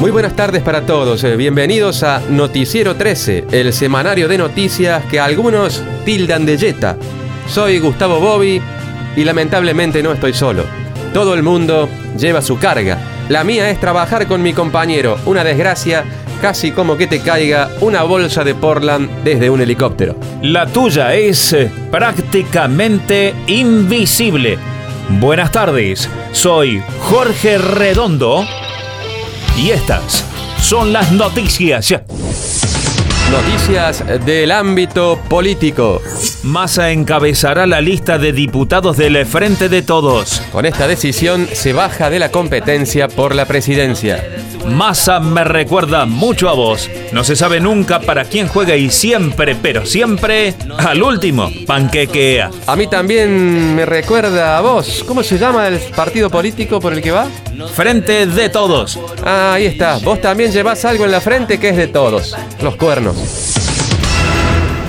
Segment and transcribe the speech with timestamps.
[0.00, 1.24] Muy buenas tardes para todos.
[1.24, 6.96] eh, Bienvenidos a Noticiero 13, el semanario de noticias que algunos tildan de Jetta.
[7.48, 8.60] Soy Gustavo Bobby
[9.16, 10.64] y lamentablemente no estoy solo.
[11.12, 11.88] Todo el mundo
[12.18, 12.98] lleva su carga.
[13.28, 15.16] La mía es trabajar con mi compañero.
[15.24, 16.04] Una desgracia,
[16.42, 20.16] casi como que te caiga una bolsa de Portland desde un helicóptero.
[20.42, 24.58] La tuya es eh, prácticamente invisible.
[25.08, 28.44] Buenas tardes, soy Jorge Redondo
[29.56, 30.24] y estas
[30.60, 31.94] son las noticias.
[33.30, 36.00] Noticias del ámbito político.
[36.42, 40.42] Massa encabezará la lista de diputados del Frente de Todos.
[40.52, 44.22] Con esta decisión se baja de la competencia por la presidencia.
[44.66, 46.90] Massa me recuerda mucho a vos.
[47.12, 52.50] No se sabe nunca para quién juega y siempre, pero siempre, al último, panquequea.
[52.66, 55.04] A mí también me recuerda a vos.
[55.06, 57.26] ¿Cómo se llama el partido político por el que va?
[57.74, 58.98] Frente de Todos.
[59.24, 59.98] Ah, ahí está.
[59.98, 62.36] Vos también llevas algo en la frente que es de todos.
[62.62, 63.16] Los cuernos.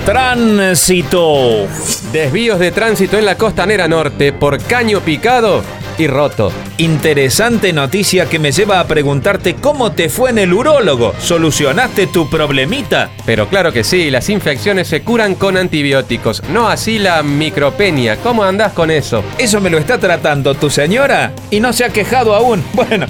[0.04, 1.66] Tránsito.
[2.12, 5.62] Desvíos de tránsito en la costanera norte por caño picado
[5.98, 6.52] y roto.
[6.78, 11.14] Interesante noticia que me lleva a preguntarte cómo te fue en el urólogo.
[11.18, 13.10] ¿Solucionaste tu problemita?
[13.24, 18.16] Pero claro que sí, las infecciones se curan con antibióticos, no así la micropenia.
[18.16, 19.22] ¿Cómo andás con eso?
[19.38, 22.64] Eso me lo está tratando tu señora y no se ha quejado aún.
[22.76, 23.06] Bueno,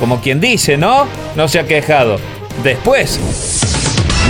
[0.00, 1.06] como quien dice, ¿no?
[1.36, 2.18] No se ha quejado.
[2.64, 3.20] Después,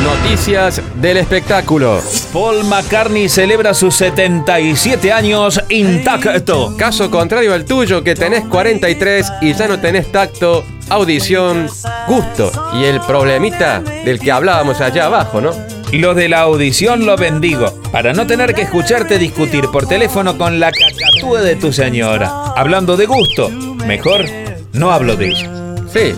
[0.02, 2.00] Noticias del espectáculo.
[2.32, 6.76] Paul McCartney celebra sus 77 años intacto.
[6.76, 11.68] Caso contrario al tuyo, que tenés 43 y ya no tenés tacto, audición,
[12.08, 12.50] gusto.
[12.74, 15.52] Y el problemita del que hablábamos allá abajo, ¿no?
[15.92, 20.58] Lo de la audición lo bendigo, para no tener que escucharte discutir por teléfono con
[20.58, 22.54] la cacatúa de tu señora.
[22.56, 24.24] Hablando de gusto, mejor
[24.72, 25.50] no hablo de ella.
[25.92, 26.14] Sí,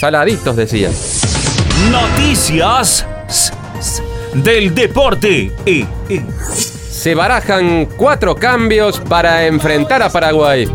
[0.00, 0.90] saladitos decía.
[1.90, 3.06] Noticias
[4.34, 5.52] del deporte.
[5.64, 6.20] Y, y.
[6.96, 10.66] Se barajan cuatro cambios para enfrentar a Paraguay.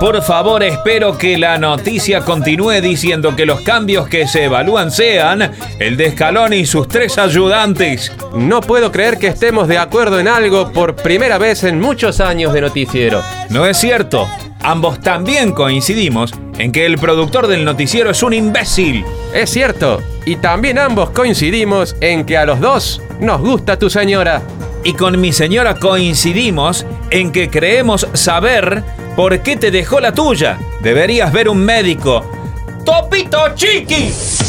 [0.00, 5.50] Por favor, espero que la noticia continúe diciendo que los cambios que se evalúan sean
[5.80, 8.12] el de Scaloni y sus tres ayudantes.
[8.32, 12.52] No puedo creer que estemos de acuerdo en algo por primera vez en muchos años
[12.52, 13.22] de noticiero.
[13.50, 14.28] No es cierto.
[14.68, 19.02] Ambos también coincidimos en que el productor del noticiero es un imbécil.
[19.32, 24.42] Es cierto, y también ambos coincidimos en que a los dos nos gusta tu señora.
[24.84, 28.84] Y con mi señora coincidimos en que creemos saber
[29.16, 30.58] por qué te dejó la tuya.
[30.82, 32.30] Deberías ver un médico.
[32.84, 34.08] ¡Topito Chiqui!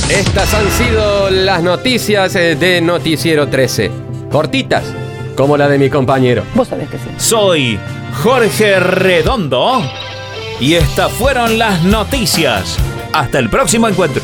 [0.09, 3.89] Estas han sido las noticias eh, de Noticiero 13.
[4.29, 4.83] Cortitas,
[5.37, 6.43] como la de mi compañero.
[6.55, 7.05] Vos sabés que sí.
[7.15, 7.79] Soy
[8.21, 9.81] Jorge Redondo
[10.59, 12.77] y estas fueron las noticias.
[13.13, 14.21] Hasta el próximo encuentro.